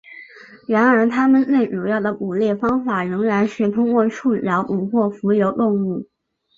[0.67, 6.07] 然而它们最主要的捕猎方法仍然是通过触角捕获浮游动物。